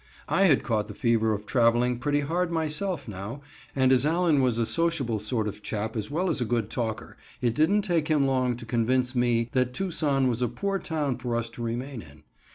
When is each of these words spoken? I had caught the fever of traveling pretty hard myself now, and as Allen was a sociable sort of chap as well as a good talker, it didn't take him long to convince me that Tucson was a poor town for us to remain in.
I 0.27 0.45
had 0.45 0.63
caught 0.63 0.87
the 0.87 0.95
fever 0.95 1.31
of 1.31 1.45
traveling 1.45 1.99
pretty 1.99 2.21
hard 2.21 2.51
myself 2.51 3.07
now, 3.07 3.41
and 3.75 3.91
as 3.91 4.03
Allen 4.03 4.41
was 4.41 4.57
a 4.57 4.65
sociable 4.65 5.19
sort 5.19 5.47
of 5.47 5.61
chap 5.61 5.95
as 5.95 6.09
well 6.09 6.27
as 6.31 6.41
a 6.41 6.43
good 6.45 6.71
talker, 6.71 7.17
it 7.39 7.53
didn't 7.53 7.83
take 7.83 8.07
him 8.07 8.25
long 8.25 8.57
to 8.57 8.65
convince 8.65 9.13
me 9.13 9.49
that 9.51 9.75
Tucson 9.75 10.27
was 10.27 10.41
a 10.41 10.47
poor 10.47 10.79
town 10.79 11.17
for 11.19 11.35
us 11.35 11.51
to 11.51 11.61
remain 11.61 12.01
in. 12.01 12.23